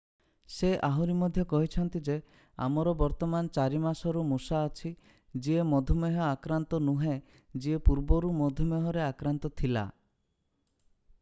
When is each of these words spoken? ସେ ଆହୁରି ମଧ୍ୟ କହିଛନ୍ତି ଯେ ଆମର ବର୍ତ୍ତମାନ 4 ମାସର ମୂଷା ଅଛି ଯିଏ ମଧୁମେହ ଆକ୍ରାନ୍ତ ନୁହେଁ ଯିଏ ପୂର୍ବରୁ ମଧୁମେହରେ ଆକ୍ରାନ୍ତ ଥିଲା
ସେ 0.51 0.69
ଆହୁରି 0.85 1.15
ମଧ୍ୟ 1.17 1.43
କହିଛନ୍ତି 1.49 1.99
ଯେ 2.07 2.13
ଆମର 2.67 2.93
ବର୍ତ୍ତମାନ 3.01 3.51
4 3.57 3.81
ମାସର 3.83 4.23
ମୂଷା 4.31 4.61
ଅଛି 4.69 4.91
ଯିଏ 5.47 5.65
ମଧୁମେହ 5.73 6.17
ଆକ୍ରାନ୍ତ 6.31 6.81
ନୁହେଁ 6.89 7.15
ଯିଏ 7.67 7.83
ପୂର୍ବରୁ 7.91 8.35
ମଧୁମେହରେ 8.41 9.05
ଆକ୍ରାନ୍ତ 9.09 9.53
ଥିଲା 9.63 9.85